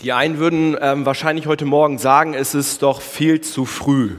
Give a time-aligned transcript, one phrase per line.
[0.00, 4.18] Die einen würden ähm, wahrscheinlich heute Morgen sagen, es ist doch viel zu früh.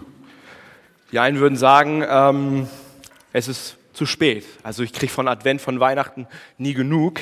[1.13, 2.67] Die einen würden sagen, ähm,
[3.31, 4.45] es ist zu spät.
[4.61, 7.21] Also ich kriege von Advent, von Weihnachten nie genug.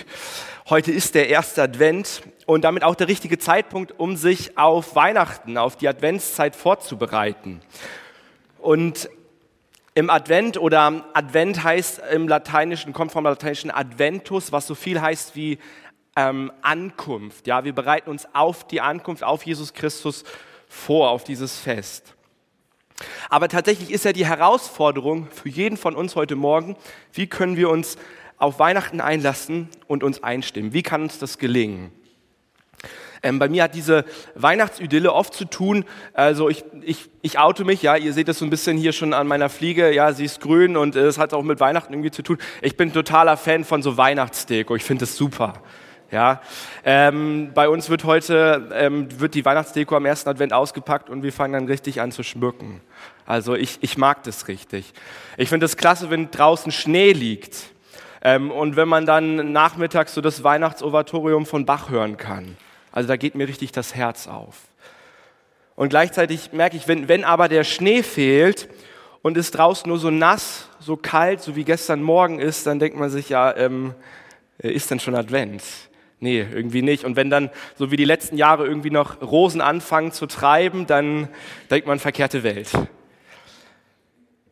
[0.69, 5.59] Heute ist der erste Advent und damit auch der richtige Zeitpunkt, um sich auf Weihnachten,
[5.59, 7.61] auf die Adventszeit vorzubereiten.
[8.57, 9.07] Und
[9.93, 15.35] im Advent oder Advent heißt im Lateinischen, kommt vom lateinischen Adventus, was so viel heißt
[15.35, 15.59] wie
[16.17, 17.47] ähm, Ankunft.
[17.47, 20.23] Ja, wir bereiten uns auf die Ankunft, auf Jesus Christus
[20.67, 22.15] vor, auf dieses Fest.
[23.29, 26.75] Aber tatsächlich ist ja die Herausforderung für jeden von uns heute Morgen,
[27.13, 27.97] wie können wir uns
[28.37, 30.73] auf Weihnachten einlassen und uns einstimmen?
[30.73, 31.91] Wie kann uns das gelingen?
[33.21, 34.03] Ähm, bei mir hat diese
[34.35, 38.45] Weihnachtsidylle oft zu tun, also ich, ich, ich oute mich, ja, ihr seht das so
[38.45, 41.43] ein bisschen hier schon an meiner Fliege, ja, sie ist grün und es hat auch
[41.43, 42.37] mit Weihnachten irgendwie zu tun.
[42.61, 45.61] Ich bin totaler Fan von so Weihnachtsdeko, ich finde das super.
[46.09, 46.41] Ja,
[46.85, 51.33] ähm, bei uns wird heute ähm, wird die Weihnachtsdeko am ersten Advent ausgepackt und wir
[51.33, 52.79] fangen dann richtig an zu schmücken.
[53.25, 54.93] Also ich, ich mag das richtig.
[55.35, 57.57] Ich finde es klasse, wenn draußen Schnee liegt
[58.21, 62.55] ähm, und wenn man dann nachmittags so das Weihnachtsovatorium von Bach hören kann.
[62.93, 64.55] Also da geht mir richtig das Herz auf.
[65.75, 68.69] Und gleichzeitig merke ich, wenn, wenn aber der Schnee fehlt
[69.21, 72.97] und es draußen nur so nass, so kalt, so wie gestern Morgen ist, dann denkt
[72.97, 73.93] man sich ja, ähm,
[74.57, 75.61] ist denn schon Advent?
[76.19, 77.03] Nee, irgendwie nicht.
[77.03, 81.27] Und wenn dann, so wie die letzten Jahre, irgendwie noch Rosen anfangen zu treiben, dann
[81.69, 82.71] denkt man verkehrte Welt.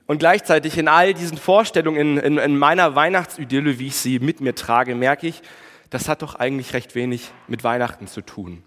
[0.06, 4.42] Und gleichzeitig in all diesen Vorstellungen, in, in, in meiner Weihnachtsidylle, wie ich sie mit
[4.42, 5.42] mir trage, merke ich,
[5.90, 8.64] das hat doch eigentlich recht wenig mit Weihnachten zu tun.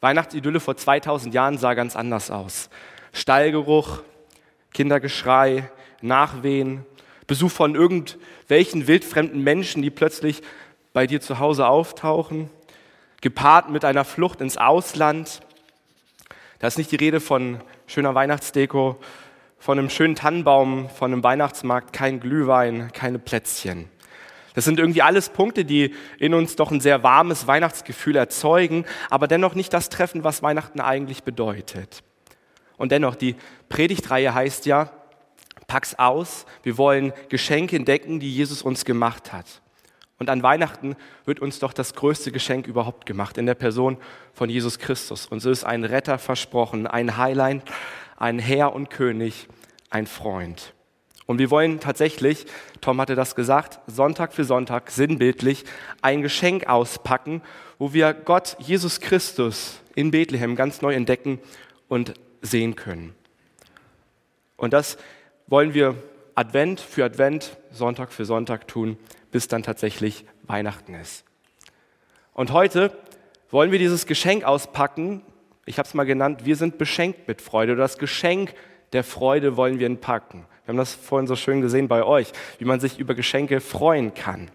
[0.00, 2.68] Weihnachtsidylle vor 2000 Jahren sah ganz anders aus.
[3.12, 4.02] Stallgeruch,
[4.72, 5.70] Kindergeschrei,
[6.02, 6.84] Nachwehen,
[7.26, 10.42] Besuch von irgendwelchen wildfremden Menschen, die plötzlich
[10.94, 12.48] bei dir zu Hause auftauchen,
[13.20, 15.40] gepaart mit einer Flucht ins Ausland.
[16.60, 18.96] Da ist nicht die Rede von schöner Weihnachtsdeko,
[19.58, 23.90] von einem schönen Tannenbaum, von einem Weihnachtsmarkt, kein Glühwein, keine Plätzchen.
[24.54, 29.26] Das sind irgendwie alles Punkte, die in uns doch ein sehr warmes Weihnachtsgefühl erzeugen, aber
[29.26, 32.04] dennoch nicht das treffen, was Weihnachten eigentlich bedeutet.
[32.76, 33.34] Und dennoch, die
[33.68, 34.92] Predigtreihe heißt ja,
[35.66, 39.60] pack's aus, wir wollen Geschenke entdecken, die Jesus uns gemacht hat.
[40.18, 43.96] Und an Weihnachten wird uns doch das größte Geschenk überhaupt gemacht in der Person
[44.32, 45.26] von Jesus Christus.
[45.26, 47.62] Und so ist ein Retter versprochen, ein Highline,
[48.16, 49.48] ein Herr und König,
[49.90, 50.72] ein Freund.
[51.26, 52.46] Und wir wollen tatsächlich,
[52.80, 55.64] Tom hatte das gesagt, Sonntag für Sonntag sinnbildlich
[56.02, 57.42] ein Geschenk auspacken,
[57.78, 61.38] wo wir Gott, Jesus Christus in Bethlehem ganz neu entdecken
[61.88, 63.14] und sehen können.
[64.56, 64.98] Und das
[65.46, 65.96] wollen wir
[66.34, 68.98] Advent für Advent, Sonntag für Sonntag tun
[69.34, 71.24] bis dann tatsächlich Weihnachten ist.
[72.34, 72.96] Und heute
[73.50, 75.22] wollen wir dieses Geschenk auspacken.
[75.66, 77.74] Ich habe es mal genannt, wir sind beschenkt mit Freude.
[77.74, 78.54] Das Geschenk
[78.92, 80.46] der Freude wollen wir entpacken.
[80.64, 84.14] Wir haben das vorhin so schön gesehen bei euch, wie man sich über Geschenke freuen
[84.14, 84.52] kann.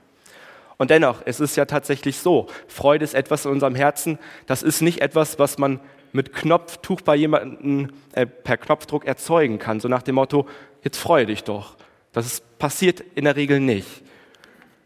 [0.78, 4.18] Und dennoch, es ist ja tatsächlich so, Freude ist etwas in unserem Herzen,
[4.48, 5.82] das ist nicht etwas, was man
[6.12, 10.48] mit Knopftuch bei jemandem äh, per Knopfdruck erzeugen kann, so nach dem Motto,
[10.84, 11.76] jetzt freue dich doch.
[12.12, 14.04] Das passiert in der Regel nicht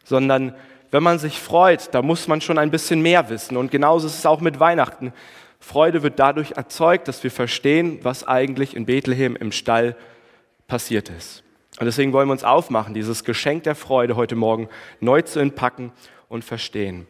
[0.04, 0.54] sondern
[0.92, 3.58] wenn man sich freut, da muss man schon ein bisschen mehr wissen.
[3.58, 5.12] Und genauso ist es auch mit Weihnachten.
[5.60, 9.96] Freude wird dadurch erzeugt, dass wir verstehen, was eigentlich in Bethlehem im Stall
[10.68, 11.44] passiert ist.
[11.80, 14.70] Und deswegen wollen wir uns aufmachen, dieses Geschenk der Freude heute Morgen
[15.00, 15.92] neu zu entpacken
[16.30, 17.08] und verstehen.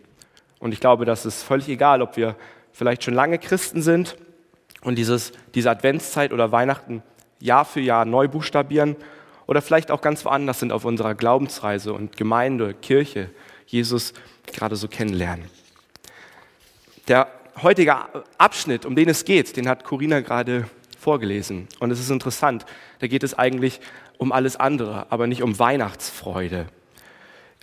[0.60, 2.38] Und ich glaube, das ist völlig egal, ob wir
[2.74, 4.18] vielleicht schon lange Christen sind
[4.82, 7.02] und dieses, diese Adventszeit oder Weihnachten
[7.40, 8.96] Jahr für Jahr neu buchstabieren
[9.48, 13.30] oder vielleicht auch ganz woanders sind auf unserer Glaubensreise und Gemeinde, Kirche,
[13.66, 14.14] Jesus
[14.48, 15.46] gerade so kennenlernen.
[17.08, 17.28] Der
[17.62, 17.96] heutige
[18.38, 21.68] Abschnitt, um den es geht, den hat Corinna gerade vorgelesen.
[21.80, 22.66] Und es ist interessant,
[23.00, 23.82] da geht es eigentlich
[24.18, 26.68] um alles andere, aber nicht um Weihnachtsfreude.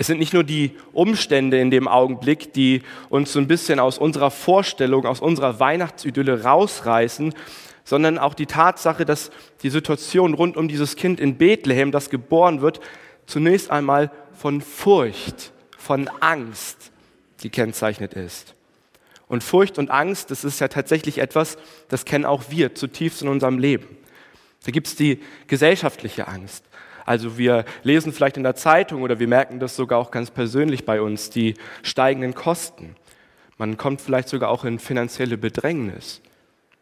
[0.00, 2.81] Es sind nicht nur die Umstände in dem Augenblick, die
[3.11, 7.35] uns so ein bisschen aus unserer Vorstellung, aus unserer Weihnachtsidylle rausreißen,
[7.85, 9.31] sondern auch die Tatsache, dass
[9.62, 12.81] die Situation rund um dieses Kind in Bethlehem, das geboren wird,
[13.26, 16.93] zunächst einmal von Furcht, von Angst
[17.43, 18.55] gekennzeichnet ist.
[19.29, 21.58] Und Furcht und Angst, das ist ja tatsächlich etwas,
[21.91, 23.99] das kennen auch wir zutiefst in unserem Leben.
[24.64, 26.64] Da gibt es die gesellschaftliche Angst.
[27.11, 30.85] Also wir lesen vielleicht in der Zeitung oder wir merken das sogar auch ganz persönlich
[30.85, 32.95] bei uns, die steigenden Kosten.
[33.59, 36.21] Man kommt vielleicht sogar auch in finanzielle Bedrängnis.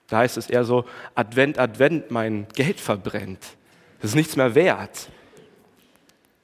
[0.06, 0.84] Da heißt es eher so,
[1.14, 3.38] Advent, Advent, mein Geld verbrennt.
[4.02, 5.08] Das ist nichts mehr wert.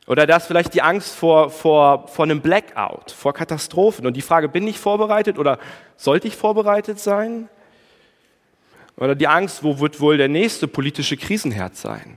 [0.06, 4.06] Oder da ist vielleicht die Angst vor, vor, vor einem Blackout, vor Katastrophen.
[4.06, 5.58] Und die Frage, bin ich vorbereitet oder
[5.98, 7.50] sollte ich vorbereitet sein?
[8.96, 12.16] Oder die Angst, wo wird wohl der nächste politische Krisenherd sein?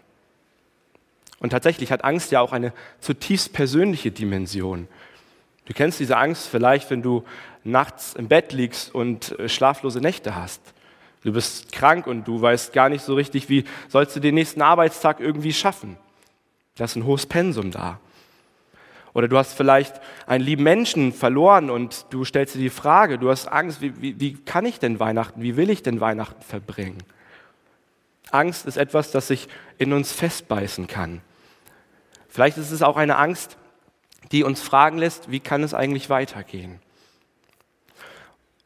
[1.39, 4.88] Und tatsächlich hat Angst ja auch eine zutiefst persönliche Dimension.
[5.66, 7.24] Du kennst diese Angst vielleicht, wenn du
[7.63, 10.62] nachts im Bett liegst und äh, schlaflose Nächte hast.
[11.24, 14.62] Du bist krank und du weißt gar nicht so richtig, wie sollst du den nächsten
[14.62, 15.98] Arbeitstag irgendwie schaffen.
[16.78, 18.00] Da ist ein hohes Pensum da.
[19.13, 23.30] Oder du hast vielleicht einen lieben Menschen verloren und du stellst dir die Frage, du
[23.30, 27.00] hast Angst, wie, wie, wie kann ich denn Weihnachten, wie will ich denn Weihnachten verbringen?
[28.31, 29.47] Angst ist etwas, das sich
[29.77, 31.21] in uns festbeißen kann.
[32.29, 33.57] Vielleicht ist es auch eine Angst,
[34.31, 36.79] die uns fragen lässt, wie kann es eigentlich weitergehen?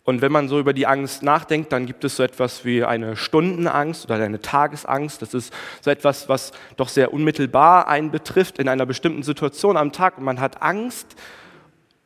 [0.03, 3.15] Und wenn man so über die Angst nachdenkt, dann gibt es so etwas wie eine
[3.15, 5.21] Stundenangst oder eine Tagesangst.
[5.21, 9.91] Das ist so etwas, was doch sehr unmittelbar einen betrifft in einer bestimmten Situation am
[9.91, 10.17] Tag.
[10.17, 11.15] Und man hat Angst.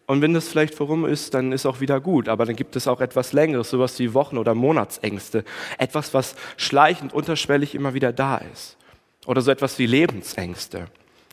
[0.08, 2.30] Und wenn das vielleicht vorum ist, dann ist auch wieder gut.
[2.30, 5.44] Aber dann gibt es auch etwas Längeres, sowas wie Wochen- oder Monatsängste.
[5.78, 8.78] Etwas, was schleichend, unterschwellig immer wieder da ist.
[9.26, 10.88] Oder so etwas wie Lebensängste.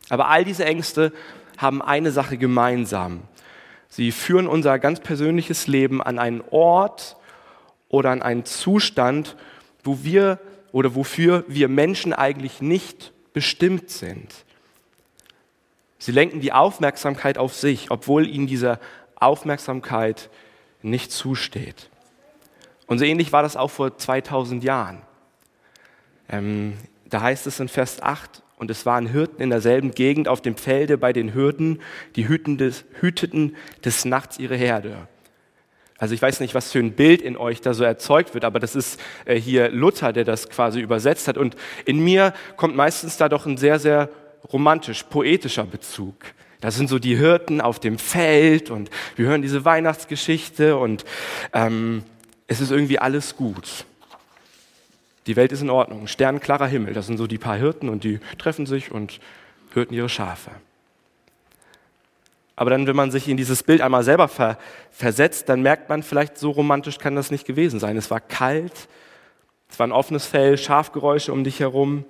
[0.08, 1.12] Aber all diese Ängste
[1.58, 3.20] haben eine Sache gemeinsam.
[3.88, 7.16] Sie führen unser ganz persönliches Leben an einen Ort
[7.88, 9.36] oder an einen Zustand,
[9.84, 10.38] wo wir
[10.72, 14.46] oder wofür wir Menschen eigentlich nicht bestimmt sind.
[16.02, 18.80] Sie lenken die Aufmerksamkeit auf sich, obwohl ihnen diese
[19.14, 20.30] Aufmerksamkeit
[20.82, 21.90] nicht zusteht.
[22.88, 25.02] Und so ähnlich war das auch vor 2000 Jahren.
[26.28, 26.72] Ähm,
[27.08, 30.56] da heißt es in Vers 8, und es waren Hirten in derselben Gegend auf dem
[30.56, 31.80] Felde bei den Hürden,
[32.16, 33.54] die hüteten des, hüteten
[33.84, 35.06] des Nachts ihre Herde.
[35.98, 38.58] Also ich weiß nicht, was für ein Bild in euch da so erzeugt wird, aber
[38.58, 41.38] das ist äh, hier Luther, der das quasi übersetzt hat.
[41.38, 41.54] Und
[41.84, 44.08] in mir kommt meistens da doch ein sehr, sehr
[44.50, 46.14] romantisch, poetischer Bezug.
[46.60, 51.04] Da sind so die Hirten auf dem Feld und wir hören diese Weihnachtsgeschichte und
[51.52, 52.04] ähm,
[52.46, 53.84] es ist irgendwie alles gut.
[55.26, 56.94] Die Welt ist in Ordnung, sternklarer Himmel.
[56.94, 59.20] Das sind so die paar Hirten und die treffen sich und
[59.72, 60.50] hörten ihre Schafe.
[62.54, 64.58] Aber dann, wenn man sich in dieses Bild einmal selber ver
[64.90, 67.96] versetzt, dann merkt man vielleicht, so romantisch kann das nicht gewesen sein.
[67.96, 68.88] Es war kalt,
[69.70, 72.04] es war ein offenes Fell, Schafgeräusche um dich herum.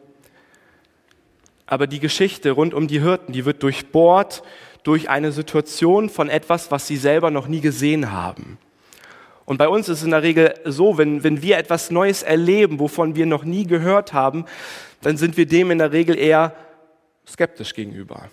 [1.73, 4.43] Aber die Geschichte rund um die Hirten, die wird durchbohrt
[4.83, 8.59] durch eine Situation von etwas, was sie selber noch nie gesehen haben.
[9.47, 12.79] Und bei uns ist es in der Regel so, wenn, wenn wir etwas Neues erleben,
[12.79, 14.45] wovon wir noch nie gehört haben,
[15.01, 16.55] dann sind wir dem in der Regel eher
[17.27, 18.29] skeptisch gegenüber.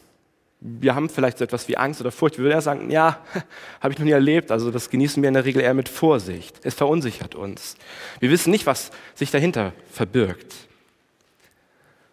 [0.59, 2.37] Wir haben vielleicht so etwas wie Angst oder Furcht.
[2.37, 3.19] Wir würden eher sagen, ja,
[3.79, 4.51] habe ich noch nie erlebt.
[4.51, 6.59] Also das genießen wir in der Regel eher mit Vorsicht.
[6.63, 7.77] Es verunsichert uns.
[8.19, 10.68] Wir wissen nicht, was sich dahinter verbirgt.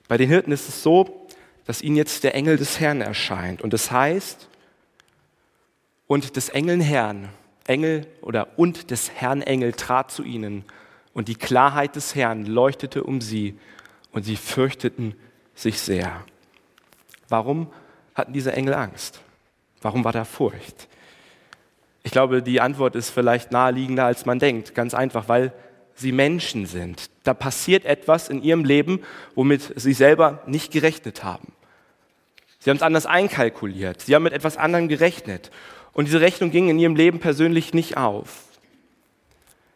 [0.09, 1.27] Bei den Hirten ist es so,
[1.65, 3.63] dass ihnen jetzt der Engel des Herrn erscheint.
[3.63, 4.49] Und das heißt,
[6.07, 7.29] und des Engeln Herrn
[7.67, 10.65] Engel oder und des Herrn Engel trat zu ihnen
[11.13, 13.59] und die Klarheit des Herrn leuchtete um sie
[14.13, 15.15] und sie fürchteten
[15.55, 16.25] sich sehr.
[17.29, 17.73] Warum
[18.15, 19.21] hatten diese Engel Angst?
[19.83, 20.89] Warum war da Furcht?
[22.05, 24.75] Ich glaube, die Antwort ist vielleicht naheliegender, als man denkt.
[24.77, 25.53] Ganz einfach, weil
[25.97, 27.11] sie Menschen sind.
[27.25, 29.01] Da passiert etwas in ihrem Leben,
[29.35, 31.53] womit sie selber nicht gerechnet haben.
[32.61, 34.03] Sie haben es anders einkalkuliert.
[34.03, 35.51] Sie haben mit etwas anderem gerechnet.
[35.93, 38.45] Und diese Rechnung ging in ihrem Leben persönlich nicht auf.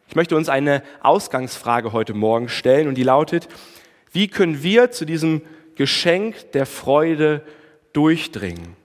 [0.07, 3.47] Ich möchte uns eine Ausgangsfrage heute Morgen stellen und die lautet,
[4.11, 5.41] wie können wir zu diesem
[5.75, 7.43] Geschenk der Freude
[7.93, 8.75] durchdringen?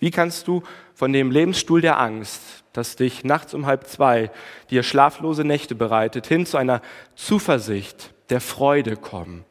[0.00, 0.62] Wie kannst du
[0.94, 2.40] von dem Lebensstuhl der Angst,
[2.72, 4.30] das dich nachts um halb zwei
[4.70, 6.80] dir schlaflose Nächte bereitet, hin zu einer
[7.14, 9.44] Zuversicht der Freude kommen,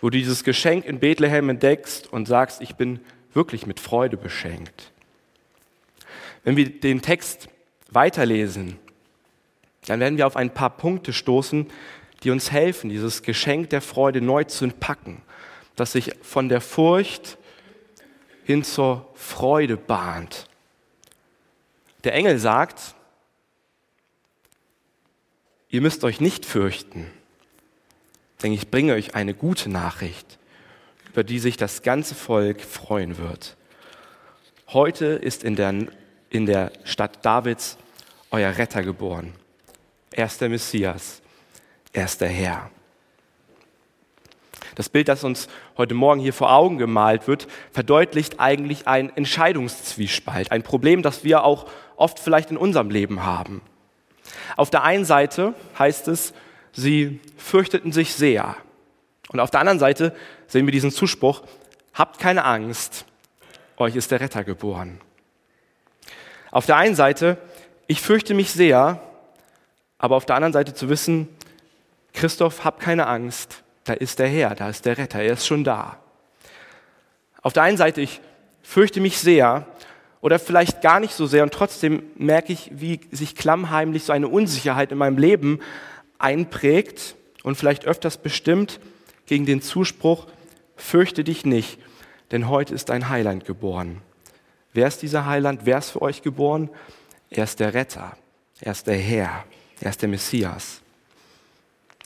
[0.00, 3.00] wo du dieses Geschenk in Bethlehem entdeckst und sagst, ich bin
[3.32, 4.92] wirklich mit Freude beschenkt?
[6.44, 7.48] Wenn wir den Text
[7.90, 8.78] weiterlesen,
[9.86, 11.66] dann werden wir auf ein paar Punkte stoßen,
[12.22, 15.22] die uns helfen, dieses Geschenk der Freude neu zu entpacken,
[15.76, 17.38] das sich von der Furcht
[18.46, 20.46] hin zur Freude bahnt.
[22.04, 22.94] Der Engel sagt,
[25.68, 27.10] ihr müsst euch nicht fürchten,
[28.42, 30.38] denn ich bringe euch eine gute Nachricht,
[31.08, 33.56] über die sich das ganze Volk freuen wird.
[34.68, 35.88] Heute ist in der
[36.30, 37.76] in der Stadt Davids
[38.30, 39.32] euer Retter geboren.
[40.12, 41.20] Er ist der Messias,
[41.92, 42.70] er ist der Herr.
[44.76, 50.52] Das Bild, das uns heute Morgen hier vor Augen gemalt wird, verdeutlicht eigentlich einen Entscheidungszwiespalt,
[50.52, 51.66] ein Problem, das wir auch
[51.96, 53.62] oft vielleicht in unserem Leben haben.
[54.54, 56.34] Auf der einen Seite heißt es,
[56.72, 58.54] sie fürchteten sich sehr.
[59.28, 60.14] Und auf der anderen Seite
[60.46, 61.42] sehen wir diesen Zuspruch,
[61.94, 63.06] habt keine Angst,
[63.78, 65.00] euch ist der Retter geboren.
[66.50, 67.38] Auf der einen Seite,
[67.86, 69.00] ich fürchte mich sehr,
[69.96, 71.28] aber auf der anderen Seite zu wissen,
[72.12, 75.64] Christoph, hab keine Angst, da ist der Herr, da ist der Retter, er ist schon
[75.64, 75.98] da.
[77.40, 78.20] Auf der einen Seite, ich
[78.62, 79.66] fürchte mich sehr
[80.20, 84.26] oder vielleicht gar nicht so sehr und trotzdem merke ich, wie sich klammheimlich so eine
[84.26, 85.60] Unsicherheit in meinem Leben
[86.18, 87.14] einprägt
[87.44, 88.80] und vielleicht öfters bestimmt
[89.26, 90.26] gegen den Zuspruch,
[90.74, 91.78] fürchte dich nicht,
[92.32, 94.02] denn heute ist ein Heiland geboren.
[94.72, 95.60] Wer ist dieser Heiland?
[95.64, 96.70] Wer ist für euch geboren?
[97.30, 98.16] Er ist der Retter,
[98.60, 99.44] er ist der Herr,
[99.80, 100.82] er ist der Messias.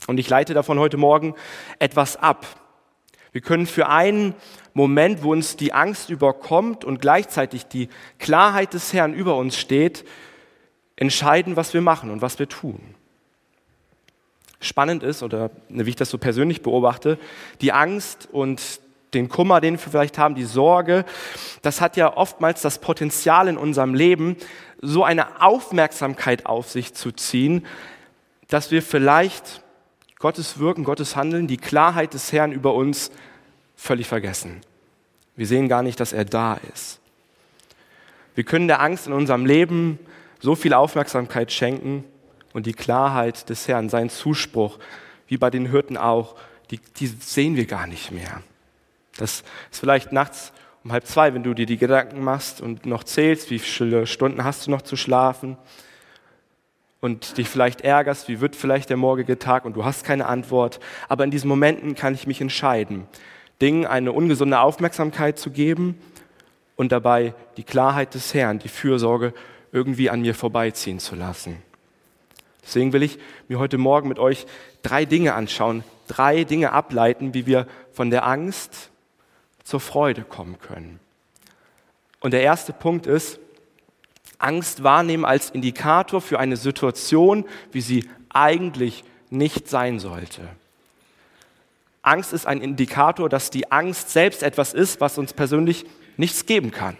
[0.07, 1.35] Und ich leite davon heute Morgen
[1.79, 2.45] etwas ab.
[3.31, 4.35] Wir können für einen
[4.73, 7.89] Moment, wo uns die Angst überkommt und gleichzeitig die
[8.19, 10.05] Klarheit des Herrn über uns steht,
[10.95, 12.79] entscheiden, was wir machen und was wir tun.
[14.59, 17.17] Spannend ist, oder wie ich das so persönlich beobachte,
[17.61, 18.81] die Angst und
[19.13, 21.05] den Kummer, den wir vielleicht haben, die Sorge,
[21.61, 24.37] das hat ja oftmals das Potenzial in unserem Leben,
[24.81, 27.65] so eine Aufmerksamkeit auf sich zu ziehen,
[28.47, 29.60] dass wir vielleicht
[30.21, 33.11] Gottes Wirken, Gottes Handeln, die Klarheit des Herrn über uns
[33.75, 34.61] völlig vergessen.
[35.35, 36.99] Wir sehen gar nicht, dass er da ist.
[38.35, 39.99] Wir können der Angst in unserem Leben
[40.39, 42.03] so viel Aufmerksamkeit schenken
[42.53, 44.77] und die Klarheit des Herrn, sein Zuspruch,
[45.27, 46.35] wie bei den Hirten auch,
[46.69, 48.43] die, die sehen wir gar nicht mehr.
[49.17, 53.03] Das ist vielleicht nachts um halb zwei, wenn du dir die Gedanken machst und noch
[53.03, 55.57] zählst, wie viele Stunden hast du noch zu schlafen
[57.01, 60.79] und dich vielleicht ärgerst, wie wird vielleicht der morgige Tag und du hast keine Antwort.
[61.09, 63.07] Aber in diesen Momenten kann ich mich entscheiden,
[63.61, 65.99] Dingen eine ungesunde Aufmerksamkeit zu geben
[66.75, 69.33] und dabei die Klarheit des Herrn, die Fürsorge
[69.71, 71.61] irgendwie an mir vorbeiziehen zu lassen.
[72.63, 73.17] Deswegen will ich
[73.47, 74.45] mir heute Morgen mit euch
[74.83, 78.91] drei Dinge anschauen, drei Dinge ableiten, wie wir von der Angst
[79.63, 80.99] zur Freude kommen können.
[82.19, 83.39] Und der erste Punkt ist,
[84.41, 90.41] Angst wahrnehmen als Indikator für eine Situation, wie sie eigentlich nicht sein sollte.
[92.01, 95.85] Angst ist ein Indikator, dass die Angst selbst etwas ist, was uns persönlich
[96.17, 96.97] nichts geben kann.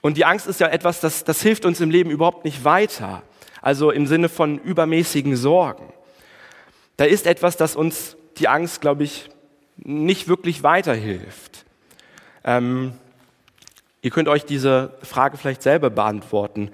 [0.00, 3.22] Und die Angst ist ja etwas, das, das hilft uns im Leben überhaupt nicht weiter.
[3.62, 5.90] Also im Sinne von übermäßigen Sorgen.
[6.98, 9.30] Da ist etwas, das uns die Angst, glaube ich,
[9.76, 11.64] nicht wirklich weiterhilft.
[12.44, 12.92] Ähm,
[14.04, 16.70] ihr könnt euch diese Frage vielleicht selber beantworten.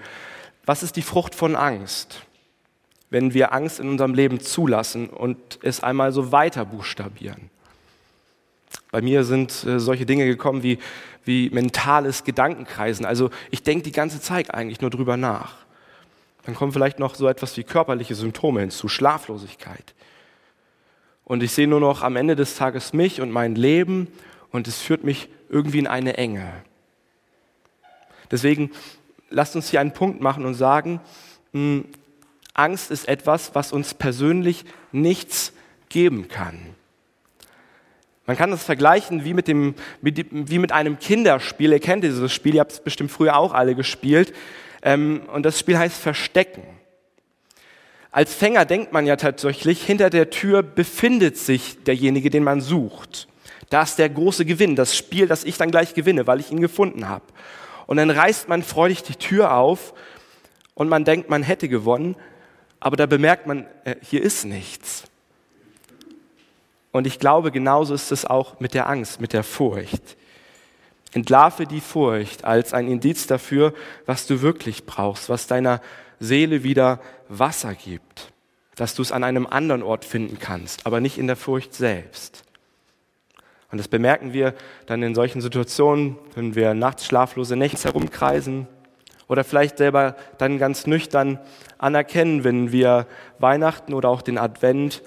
[0.67, 2.23] Was ist die Frucht von Angst?
[3.09, 7.51] Wenn wir Angst in unserem Leben zulassen und es einmal so weiter buchstabieren.
[8.91, 10.79] Bei mir sind äh, solche Dinge gekommen wie,
[11.25, 13.07] wie mentales Gedankenkreisen.
[13.07, 15.55] Also ich denke die ganze Zeit eigentlich nur drüber nach.
[16.45, 19.95] Dann kommen vielleicht noch so etwas wie körperliche Symptome hinzu, Schlaflosigkeit
[21.31, 24.09] und ich sehe nur noch am Ende des Tages mich und mein Leben
[24.51, 26.65] und es führt mich irgendwie in eine Enge.
[28.31, 28.71] Deswegen
[29.31, 31.01] lasst uns hier einen Punkt machen und sagen,
[31.53, 31.85] mh, hm,
[32.53, 35.53] Angst ist etwas, was uns persönlich nichts
[35.89, 36.59] geben kann.
[38.27, 41.73] Man kann das vergleichen wie mit, dem, wie mit einem Kinderspiel.
[41.73, 44.33] Ihr kennt dieses Spiel, ihr habt es bestimmt früher auch alle gespielt.
[44.83, 46.63] Ähm, und das Spiel heißt Verstecken.
[48.13, 53.29] Als Fänger denkt man ja tatsächlich, hinter der Tür befindet sich derjenige, den man sucht.
[53.69, 56.61] Da ist der große Gewinn, das Spiel, das ich dann gleich gewinne, weil ich ihn
[56.61, 57.25] gefunden habe.
[57.91, 59.95] Und dann reißt man freudig die Tür auf
[60.75, 62.15] und man denkt, man hätte gewonnen,
[62.79, 65.11] aber da bemerkt man, äh, hier ist nichts.
[66.93, 70.17] Und ich glaube, genauso ist es auch mit der Angst, mit der Furcht.
[71.15, 73.75] Entlarve die Furcht als ein Indiz dafür,
[74.07, 75.81] was du wirklich brauchst, was deiner
[76.21, 78.33] Seele wieder Wasser gibt,
[78.77, 82.45] dass du es an einem anderen Ort finden kannst, aber nicht in der Furcht selbst.
[83.71, 84.55] Und das bemerken wir
[84.87, 88.67] dann in solchen Situationen, wenn wir nachts schlaflose Nächte herumkreisen
[89.29, 91.39] oder vielleicht selber dann ganz nüchtern
[91.79, 93.07] anerkennen, wenn wir
[93.39, 95.03] Weihnachten oder auch den Advent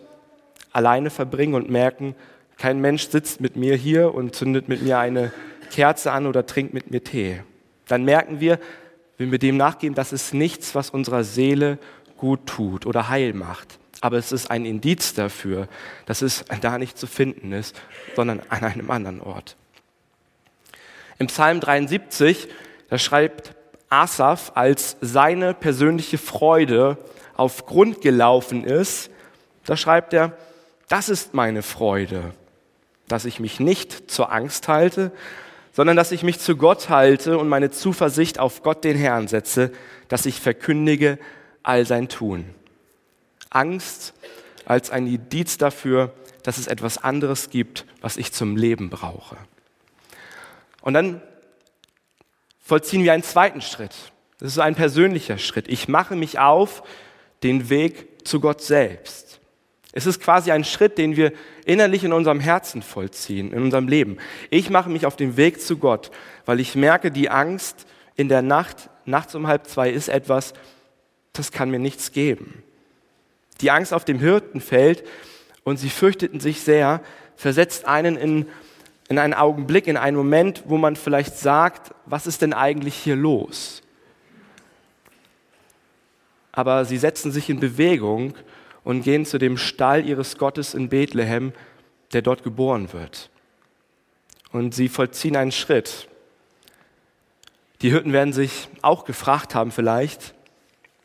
[0.71, 2.15] alleine verbringen und merken,
[2.57, 5.33] kein Mensch sitzt mit mir hier und zündet mit mir eine
[5.71, 7.41] Kerze an oder trinkt mit mir Tee.
[7.87, 8.59] Dann merken wir,
[9.17, 11.77] wenn wir dem nachgeben, das ist nichts, was unserer Seele
[12.17, 13.79] gut tut oder heil macht.
[14.03, 15.69] Aber es ist ein Indiz dafür,
[16.05, 17.81] dass es da nicht zu finden ist,
[18.17, 19.55] sondern an einem anderen Ort.
[21.19, 22.49] Im Psalm 73,
[22.89, 23.55] da schreibt
[23.87, 26.97] Asaf, als seine persönliche Freude
[27.37, 29.09] auf Grund gelaufen ist,
[29.63, 30.35] da schreibt er,
[30.89, 32.33] das ist meine Freude,
[33.07, 35.13] dass ich mich nicht zur Angst halte,
[35.71, 39.71] sondern dass ich mich zu Gott halte und meine Zuversicht auf Gott den Herrn setze,
[40.09, 41.19] dass ich verkündige
[41.63, 42.53] all sein Tun.
[43.55, 44.13] Angst
[44.65, 49.37] als ein Indiz dafür, dass es etwas anderes gibt, was ich zum Leben brauche.
[50.81, 51.21] Und dann
[52.59, 53.95] vollziehen wir einen zweiten Schritt.
[54.39, 55.67] Das ist ein persönlicher Schritt.
[55.69, 56.83] Ich mache mich auf
[57.43, 59.39] den Weg zu Gott selbst.
[59.93, 61.31] Es ist quasi ein Schritt, den wir
[61.65, 64.17] innerlich in unserem Herzen vollziehen, in unserem Leben.
[64.49, 66.09] Ich mache mich auf den Weg zu Gott,
[66.45, 70.53] weil ich merke, die Angst in der Nacht, nachts um halb zwei, ist etwas,
[71.31, 72.63] das kann mir nichts geben.
[73.63, 75.03] Die Angst auf dem Hirtenfeld,
[75.63, 77.01] und sie fürchteten sich sehr,
[77.37, 78.45] versetzt einen in,
[79.07, 83.15] in einen Augenblick, in einen Moment, wo man vielleicht sagt, was ist denn eigentlich hier
[83.15, 83.81] los?
[86.51, 88.35] Aber sie setzen sich in Bewegung
[88.83, 91.53] und gehen zu dem Stall ihres Gottes in Bethlehem,
[92.11, 93.29] der dort geboren wird.
[94.51, 96.09] Und sie vollziehen einen Schritt.
[97.81, 100.35] Die Hirten werden sich auch gefragt haben vielleicht,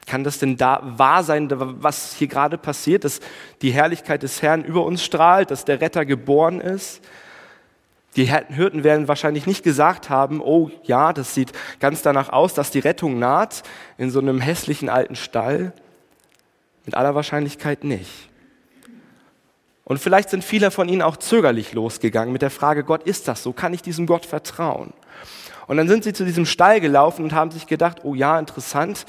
[0.08, 3.20] kann das denn da wahr sein, was hier gerade passiert, dass
[3.62, 7.00] die Herrlichkeit des Herrn über uns strahlt, dass der Retter geboren ist?
[8.16, 12.70] Die Hirten werden wahrscheinlich nicht gesagt haben, oh ja, das sieht ganz danach aus, dass
[12.70, 13.62] die Rettung naht
[13.98, 15.72] in so einem hässlichen alten Stall.
[16.86, 18.30] Mit aller Wahrscheinlichkeit nicht.
[19.84, 23.42] Und vielleicht sind viele von ihnen auch zögerlich losgegangen mit der Frage, Gott, ist das
[23.42, 23.52] so?
[23.52, 24.92] Kann ich diesem Gott vertrauen?
[25.66, 29.04] Und dann sind sie zu diesem Stall gelaufen und haben sich gedacht, oh ja, interessant,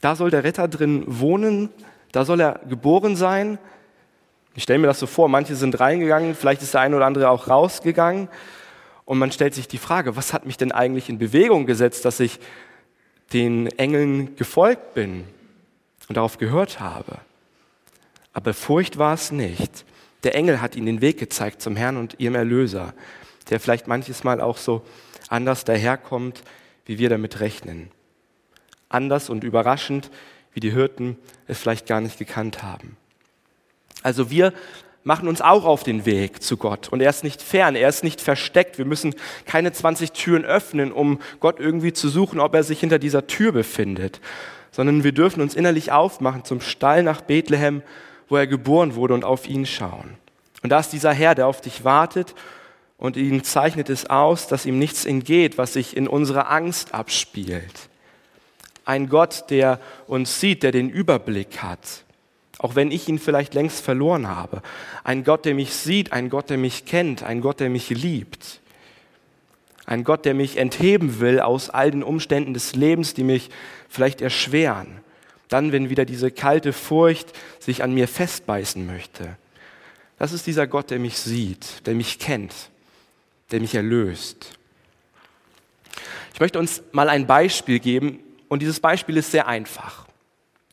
[0.00, 1.70] da soll der Retter drin wohnen,
[2.12, 3.58] da soll er geboren sein.
[4.54, 7.30] Ich stelle mir das so vor, manche sind reingegangen, vielleicht ist der eine oder andere
[7.30, 8.28] auch rausgegangen.
[9.04, 12.20] Und man stellt sich die Frage, was hat mich denn eigentlich in Bewegung gesetzt, dass
[12.20, 12.40] ich
[13.32, 15.24] den Engeln gefolgt bin?
[16.08, 17.18] und darauf gehört habe.
[18.32, 19.84] Aber Furcht war es nicht.
[20.22, 22.94] Der Engel hat ihnen den Weg gezeigt zum Herrn und ihrem Erlöser,
[23.50, 24.82] der vielleicht manches Mal auch so
[25.28, 26.42] anders daherkommt,
[26.84, 27.90] wie wir damit rechnen.
[28.88, 30.10] Anders und überraschend,
[30.52, 31.16] wie die Hirten
[31.46, 32.96] es vielleicht gar nicht gekannt haben.
[34.02, 34.52] Also wir
[35.06, 36.88] machen uns auch auf den Weg zu Gott.
[36.88, 38.76] Und er ist nicht fern, er ist nicht versteckt.
[38.76, 39.14] Wir müssen
[39.44, 43.52] keine 20 Türen öffnen, um Gott irgendwie zu suchen, ob er sich hinter dieser Tür
[43.52, 44.20] befindet,
[44.72, 47.82] sondern wir dürfen uns innerlich aufmachen zum Stall nach Bethlehem,
[48.28, 50.14] wo er geboren wurde und auf ihn schauen.
[50.64, 52.34] Und da ist dieser Herr, der auf dich wartet
[52.98, 57.88] und ihn zeichnet es aus, dass ihm nichts entgeht, was sich in unserer Angst abspielt.
[58.86, 62.04] Ein Gott, der uns sieht, der den Überblick hat,
[62.58, 64.62] auch wenn ich ihn vielleicht längst verloren habe.
[65.02, 68.60] Ein Gott, der mich sieht, ein Gott, der mich kennt, ein Gott, der mich liebt.
[69.86, 73.50] Ein Gott, der mich entheben will aus all den Umständen des Lebens, die mich
[73.88, 75.00] vielleicht erschweren.
[75.48, 79.36] Dann, wenn wieder diese kalte Furcht sich an mir festbeißen möchte.
[80.16, 82.54] Das ist dieser Gott, der mich sieht, der mich kennt,
[83.50, 84.52] der mich erlöst.
[86.34, 90.06] Ich möchte uns mal ein Beispiel geben und dieses Beispiel ist sehr einfach.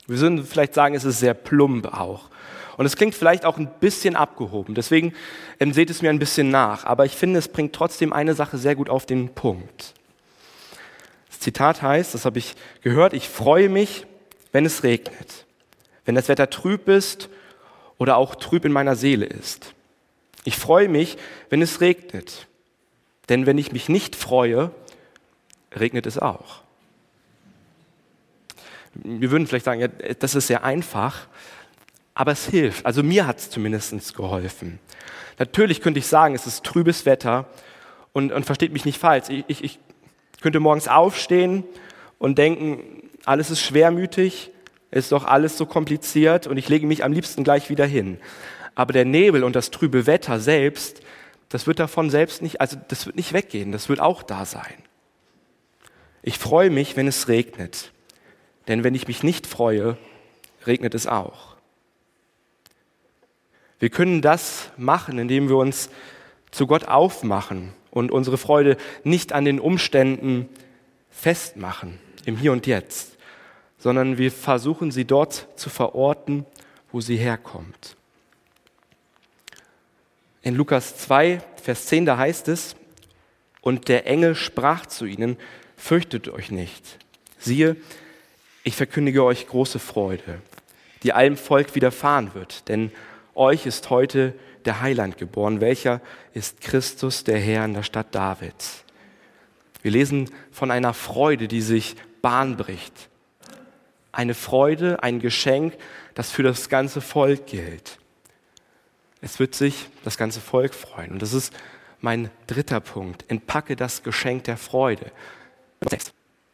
[0.08, 2.30] Wir würden vielleicht sagen, es ist sehr plump auch.
[2.78, 4.76] Und es klingt vielleicht auch ein bisschen abgehoben.
[4.76, 5.14] Deswegen
[5.60, 6.86] ähm, seht es mir ein bisschen nach.
[6.86, 9.94] Aber ich finde, es bringt trotzdem eine Sache sehr gut auf den Punkt.
[11.30, 14.06] Das Zitat heißt, das habe ich gehört, ich freue mich,
[14.52, 15.46] wenn es regnet.
[16.06, 17.30] Wenn das Wetter trüb ist
[17.98, 19.74] oder auch trüb in meiner Seele ist.
[20.44, 21.18] Ich freue mich,
[21.50, 22.48] wenn es regnet.
[23.30, 24.72] Denn wenn ich mich nicht freue,
[25.74, 26.62] regnet es auch.
[28.96, 31.28] Wir würden vielleicht sagen, ja, das ist sehr einfach,
[32.14, 32.86] aber es hilft.
[32.86, 34.80] Also mir hat es zumindest geholfen.
[35.40, 37.48] Natürlich könnte ich sagen, es ist trübes Wetter
[38.12, 39.30] und, und versteht mich nicht falsch.
[39.48, 39.80] Ich, ich,
[40.44, 41.64] könnte morgens aufstehen
[42.20, 44.52] und denken, alles ist schwermütig,
[44.92, 48.20] ist doch alles so kompliziert und ich lege mich am liebsten gleich wieder hin.
[48.76, 51.02] Aber der Nebel und das trübe Wetter selbst,
[51.48, 54.76] das wird davon selbst nicht, also das wird nicht weggehen, das wird auch da sein.
[56.22, 57.92] Ich freue mich, wenn es regnet.
[58.67, 59.97] Denn wenn ich mich nicht freue,
[60.65, 61.56] regnet es auch.
[63.80, 65.89] Wir können das machen, indem wir uns
[66.52, 70.47] zu Gott aufmachen und unsere Freude nicht an den Umständen
[71.10, 73.17] festmachen, im Hier und Jetzt,
[73.78, 76.45] sondern wir versuchen sie dort zu verorten,
[76.91, 77.97] wo sie herkommt.
[80.41, 82.76] In Lukas 2, Vers 10, da heißt es,
[83.62, 85.38] und der Engel sprach zu ihnen,
[85.78, 86.99] fürchtet euch nicht.
[87.38, 87.78] Siehe,
[88.63, 90.41] ich verkündige euch große Freude,
[91.04, 92.91] die allem Volk widerfahren wird, denn
[93.36, 94.34] euch ist heute
[94.65, 96.02] der Heiland geboren, welcher
[96.34, 98.84] ist Christus, der Herr in der Stadt Davids.
[99.82, 103.10] Wir lesen von einer Freude, die sich Bahn bricht.
[104.13, 105.73] Eine Freude, ein Geschenk,
[106.13, 107.99] das für das ganze Volk gilt.
[109.19, 111.12] Es wird sich das ganze Volk freuen.
[111.12, 111.54] Und das ist
[111.99, 113.26] mein dritter Punkt.
[113.30, 115.12] Entpacke das Geschenk der Freude.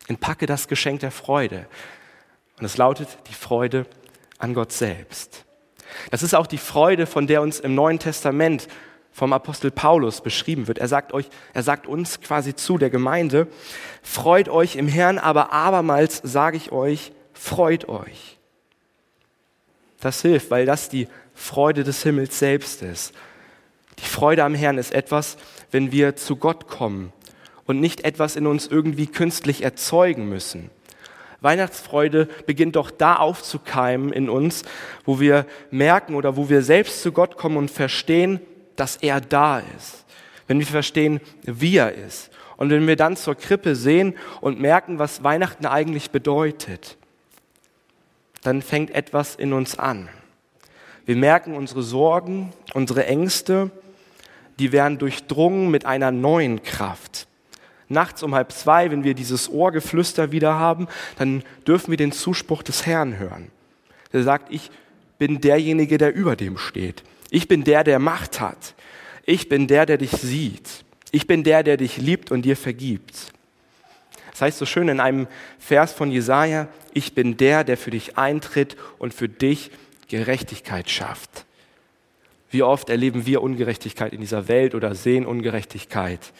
[0.07, 1.67] Entpacke das Geschenk der Freude.
[2.59, 3.85] Und es lautet die Freude
[4.37, 5.45] an Gott selbst.
[6.11, 8.67] Das ist auch die Freude, von der uns im Neuen Testament
[9.11, 10.77] vom Apostel Paulus beschrieben wird.
[10.77, 13.47] Er sagt euch, er sagt uns quasi zu der Gemeinde,
[14.01, 18.37] freut euch im Herrn, aber abermals sage ich euch, freut euch.
[19.99, 23.13] Das hilft, weil das die Freude des Himmels selbst ist.
[23.99, 25.37] Die Freude am Herrn ist etwas,
[25.71, 27.11] wenn wir zu Gott kommen
[27.65, 30.69] und nicht etwas in uns irgendwie künstlich erzeugen müssen.
[31.41, 34.63] Weihnachtsfreude beginnt doch da aufzukeimen in uns,
[35.05, 38.41] wo wir merken oder wo wir selbst zu Gott kommen und verstehen,
[38.75, 40.05] dass er da ist.
[40.47, 42.31] Wenn wir verstehen, wie er ist.
[42.57, 46.97] Und wenn wir dann zur Krippe sehen und merken, was Weihnachten eigentlich bedeutet,
[48.43, 50.09] dann fängt etwas in uns an.
[51.05, 53.71] Wir merken unsere Sorgen, unsere Ängste,
[54.59, 57.08] die werden durchdrungen mit einer neuen Kraft
[57.89, 62.63] nachts um halb zwei, wenn wir dieses Ohrgeflüster wieder haben, dann dürfen wir den Zuspruch
[62.63, 63.51] des Herrn hören.
[64.13, 64.71] Der sagt, ich
[65.17, 67.03] bin derjenige, der über dem steht.
[67.29, 68.73] Ich bin der, der Macht hat.
[69.25, 70.83] Ich bin der, der dich sieht.
[71.11, 73.33] Ich bin der, der dich liebt und dir vergibt.
[74.31, 75.27] Das heißt so schön in einem
[75.59, 79.71] Vers von Jesaja, ich bin der, der für dich eintritt und für dich
[80.07, 81.45] Gerechtigkeit schafft.
[82.49, 86.31] Wie oft erleben wir Ungerechtigkeit in dieser Welt oder sehen Ungerechtigkeit?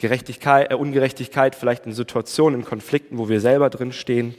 [0.00, 4.34] Gerechtigkeit, äh, Ungerechtigkeit vielleicht in Situationen, in Konflikten, wo wir selber drin stehen.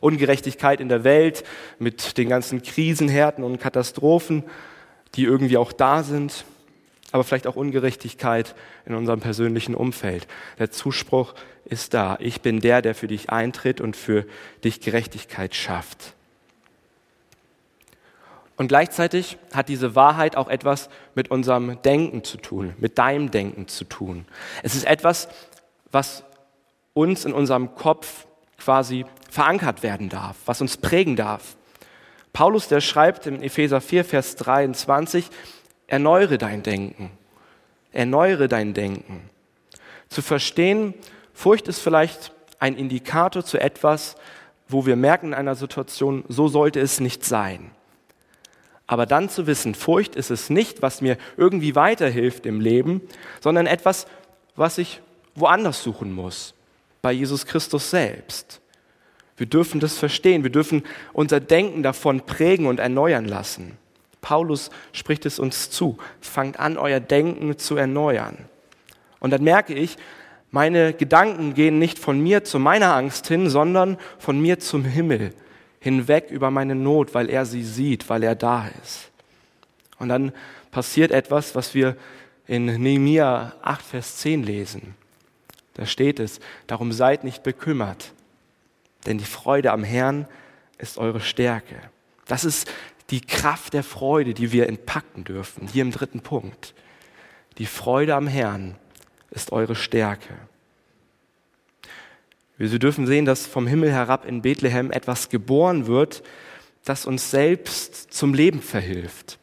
[0.00, 1.44] Ungerechtigkeit in der Welt
[1.78, 4.44] mit den ganzen Krisenhärten und Katastrophen,
[5.14, 6.44] die irgendwie auch da sind.
[7.12, 10.26] Aber vielleicht auch Ungerechtigkeit in unserem persönlichen Umfeld.
[10.58, 12.16] Der Zuspruch ist da.
[12.20, 14.24] Ich bin der, der für dich eintritt und für
[14.64, 16.15] dich Gerechtigkeit schafft.
[18.56, 23.68] Und gleichzeitig hat diese Wahrheit auch etwas mit unserem Denken zu tun, mit deinem Denken
[23.68, 24.24] zu tun.
[24.62, 25.28] Es ist etwas,
[25.92, 26.24] was
[26.94, 28.26] uns in unserem Kopf
[28.58, 31.56] quasi verankert werden darf, was uns prägen darf.
[32.32, 35.28] Paulus, der schreibt in Epheser 4, Vers 23,
[35.86, 37.10] erneuere dein Denken,
[37.92, 39.28] erneuere dein Denken.
[40.08, 40.94] Zu verstehen,
[41.34, 44.16] Furcht ist vielleicht ein Indikator zu etwas,
[44.68, 47.70] wo wir merken in einer Situation, so sollte es nicht sein.
[48.86, 53.00] Aber dann zu wissen, Furcht ist es nicht, was mir irgendwie weiterhilft im Leben,
[53.40, 54.06] sondern etwas,
[54.54, 55.00] was ich
[55.34, 56.54] woanders suchen muss,
[57.02, 58.60] bei Jesus Christus selbst.
[59.36, 63.76] Wir dürfen das verstehen, wir dürfen unser Denken davon prägen und erneuern lassen.
[64.22, 68.38] Paulus spricht es uns zu, fangt an, euer Denken zu erneuern.
[69.20, 69.96] Und dann merke ich,
[70.50, 75.32] meine Gedanken gehen nicht von mir zu meiner Angst hin, sondern von mir zum Himmel,
[75.80, 79.10] hinweg über meine Not, weil er sie sieht, weil er da ist.
[79.98, 80.32] Und dann
[80.70, 81.96] passiert etwas, was wir
[82.46, 84.94] in Nehemiah 8, Vers 10 lesen.
[85.74, 88.12] Da steht es, darum seid nicht bekümmert,
[89.04, 90.26] denn die Freude am Herrn
[90.78, 91.76] ist eure Stärke.
[92.26, 92.70] Das ist
[93.10, 96.74] die Kraft der Freude, die wir entpacken dürfen, hier im dritten Punkt.
[97.58, 98.76] Die Freude am Herrn
[99.30, 100.34] ist eure Stärke.
[102.58, 106.22] Wir dürfen sehen, dass vom Himmel herab in Bethlehem etwas geboren wird,
[106.84, 109.38] das uns selbst zum Leben verhilft,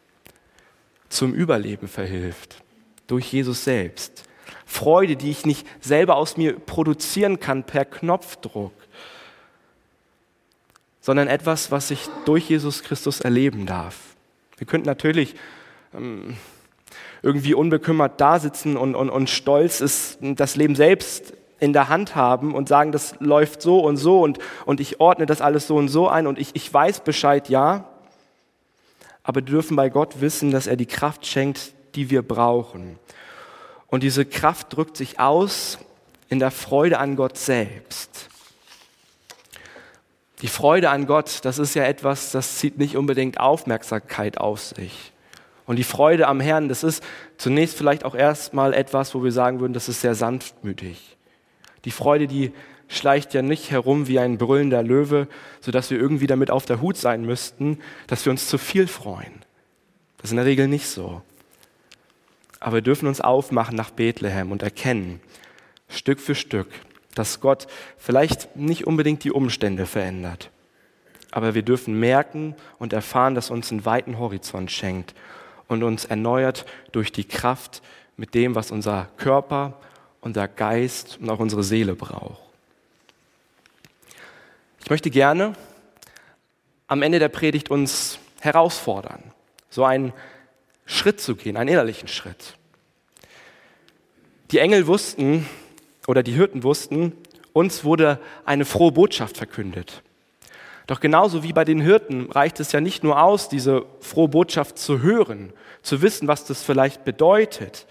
[1.09, 2.63] zum Überleben verhilft,
[3.05, 4.23] durch Jesus selbst.
[4.65, 8.73] Freude, die ich nicht selber aus mir produzieren kann per Knopfdruck,
[10.99, 14.15] sondern etwas, was ich durch Jesus Christus erleben darf.
[14.57, 15.35] Wir könnten natürlich
[15.93, 16.37] ähm,
[17.21, 22.15] irgendwie unbekümmert da sitzen und, und, und stolz ist, das Leben selbst in der Hand
[22.15, 25.75] haben und sagen, das läuft so und so und, und ich ordne das alles so
[25.75, 27.85] und so ein und ich, ich weiß Bescheid, ja.
[29.23, 32.99] Aber wir dürfen bei Gott wissen, dass er die Kraft schenkt, die wir brauchen.
[33.87, 35.77] Und diese Kraft drückt sich aus
[36.27, 38.29] in der Freude an Gott selbst.
[40.41, 45.13] Die Freude an Gott, das ist ja etwas, das zieht nicht unbedingt Aufmerksamkeit auf sich.
[45.65, 47.01] Und die Freude am Herrn, das ist
[47.37, 51.15] zunächst vielleicht auch erstmal etwas, wo wir sagen würden, das ist sehr sanftmütig.
[51.85, 52.51] Die Freude, die
[52.87, 55.27] schleicht ja nicht herum wie ein brüllender Löwe,
[55.61, 59.33] sodass wir irgendwie damit auf der Hut sein müssten, dass wir uns zu viel freuen.
[60.17, 61.21] Das ist in der Regel nicht so.
[62.59, 65.19] Aber wir dürfen uns aufmachen nach Bethlehem und erkennen,
[65.89, 66.67] Stück für Stück,
[67.13, 67.67] dass Gott
[67.97, 70.49] vielleicht nicht unbedingt die Umstände verändert.
[71.31, 75.13] Aber wir dürfen merken und erfahren, dass uns einen weiten Horizont schenkt
[75.67, 77.81] und uns erneuert durch die Kraft
[78.17, 79.79] mit dem, was unser Körper
[80.23, 82.41] unser Geist und auch unsere Seele braucht.
[84.81, 85.53] Ich möchte gerne
[86.87, 89.23] am Ende der Predigt uns herausfordern,
[89.69, 90.13] so einen
[90.85, 92.57] Schritt zu gehen, einen innerlichen Schritt.
[94.51, 95.47] Die Engel wussten
[96.07, 97.13] oder die Hirten wussten,
[97.53, 100.03] uns wurde eine frohe Botschaft verkündet.
[100.87, 104.77] Doch genauso wie bei den Hirten reicht es ja nicht nur aus, diese frohe Botschaft
[104.77, 107.87] zu hören, zu wissen, was das vielleicht bedeutet,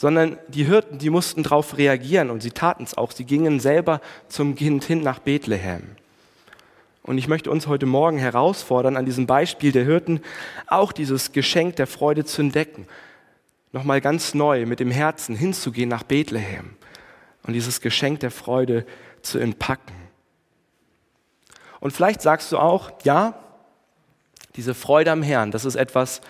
[0.00, 3.12] sondern die Hirten, die mussten darauf reagieren und sie taten es auch.
[3.12, 5.82] Sie gingen selber zum Kind hin nach Bethlehem.
[7.02, 10.22] Und ich möchte uns heute Morgen herausfordern, an diesem Beispiel der Hirten
[10.66, 12.86] auch dieses Geschenk der Freude zu entdecken.
[13.72, 16.76] Nochmal ganz neu mit dem Herzen hinzugehen nach Bethlehem
[17.42, 18.86] und dieses Geschenk der Freude
[19.20, 19.94] zu entpacken.
[21.78, 23.38] Und vielleicht sagst du auch, ja,
[24.56, 26.22] diese Freude am Herrn, das ist etwas,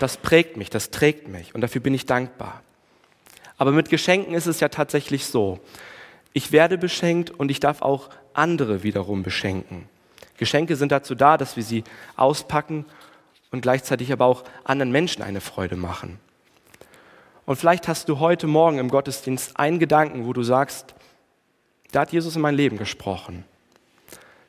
[0.00, 2.62] das prägt mich, das trägt mich und dafür bin ich dankbar.
[3.58, 5.60] Aber mit Geschenken ist es ja tatsächlich so.
[6.32, 9.88] Ich werde beschenkt und ich darf auch andere wiederum beschenken.
[10.36, 11.84] Geschenke sind dazu da, dass wir sie
[12.16, 12.84] auspacken
[13.50, 16.18] und gleichzeitig aber auch anderen Menschen eine Freude machen.
[17.46, 20.94] Und vielleicht hast du heute Morgen im Gottesdienst einen Gedanken, wo du sagst,
[21.92, 23.44] da hat Jesus in mein Leben gesprochen.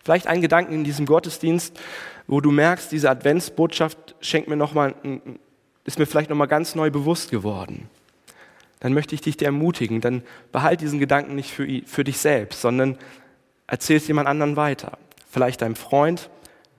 [0.03, 1.79] Vielleicht einen Gedanken in diesem Gottesdienst,
[2.27, 4.95] wo du merkst, diese Adventsbotschaft schenkt mir noch mal,
[5.85, 7.89] ist mir vielleicht noch mal ganz neu bewusst geworden.
[8.79, 12.97] Dann möchte ich dich ermutigen, dann behalt diesen Gedanken nicht für, für dich selbst, sondern
[13.65, 14.97] erzähl es jemand anderen weiter
[15.37, 16.29] vielleicht deinem Freund,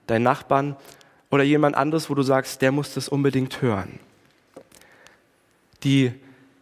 [0.07, 0.75] deinen Nachbarn
[1.29, 3.99] oder jemand anderes, wo du sagst, der muss das unbedingt hören.
[5.83, 6.11] Die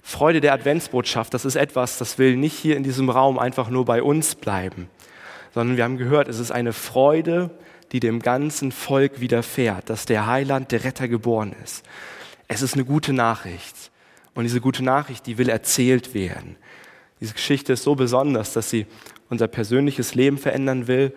[0.04, 3.86] Freude der Adventsbotschaft, das ist etwas, das will nicht hier in diesem Raum einfach nur
[3.86, 4.89] bei uns bleiben,
[5.54, 7.50] sondern wir haben gehört, es ist eine Freude,
[7.91, 11.86] die dem ganzen Volk widerfährt, dass der Heiland, der Retter geboren ist.
[12.47, 13.91] Es ist eine gute Nachricht.
[14.38, 16.58] Und diese gute Nachricht, die will erzählt werden.
[17.19, 18.86] Diese Geschichte ist so besonders, dass sie
[19.32, 21.12] unser persönliches Leben verändern will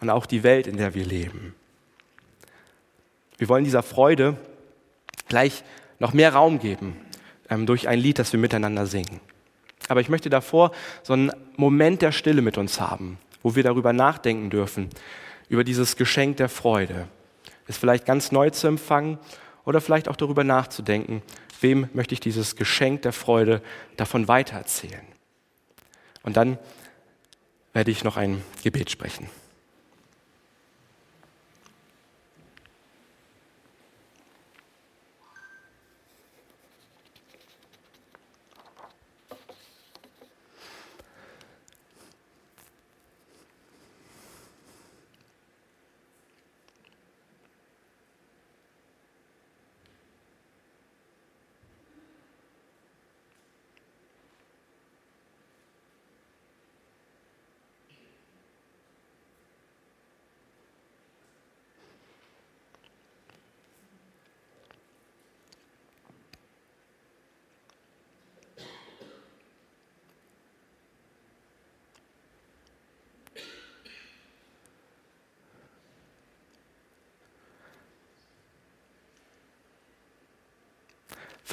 [0.00, 1.54] und auch die Welt, in der wir leben.
[3.38, 4.36] Wir wollen dieser Freude
[5.28, 5.62] gleich
[6.00, 6.96] noch mehr Raum geben
[7.48, 9.20] ähm, durch ein Lied, das wir miteinander singen.
[9.86, 10.72] Aber ich möchte davor
[11.04, 14.90] so einen Moment der Stille mit uns haben, wo wir darüber nachdenken dürfen,
[15.48, 17.06] über dieses Geschenk der Freude.
[17.68, 19.20] Es vielleicht ganz neu zu empfangen
[19.64, 21.22] oder vielleicht auch darüber nachzudenken,
[21.60, 23.62] wem möchte ich dieses Geschenk der Freude
[23.96, 25.06] davon weitererzählen.
[26.22, 26.58] Und dann
[27.72, 29.28] werde ich noch ein Gebet sprechen.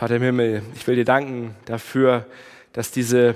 [0.01, 2.25] Vater im Himmel, ich will dir danken dafür,
[2.73, 3.35] dass diese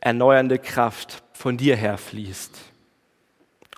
[0.00, 2.52] erneuernde Kraft von dir her fließt.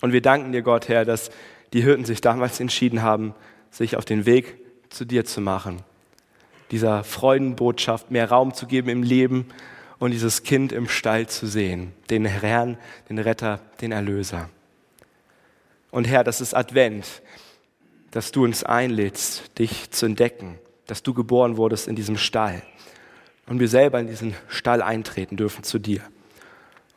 [0.02, 1.32] Und wir danken dir, Gott, Herr, dass
[1.72, 3.34] die Hirten sich damals entschieden haben,
[3.72, 4.54] sich auf den Weg
[4.88, 5.82] zu dir zu machen,
[6.70, 9.48] dieser Freudenbotschaft mehr Raum zu geben im Leben
[9.98, 14.48] und dieses Kind im Stall zu sehen, den Herrn, den Retter, den Erlöser.
[15.90, 17.20] Und Herr, das ist Advent,
[18.12, 22.62] dass du uns einlädst, dich zu entdecken dass du geboren wurdest in diesem Stall.
[23.46, 26.02] Und wir selber in diesen Stall eintreten dürfen zu dir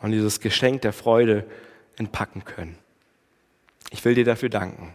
[0.02, 1.46] und dieses Geschenk der Freude
[1.98, 2.78] entpacken können.
[3.92, 4.94] Ich will dir dafür danken.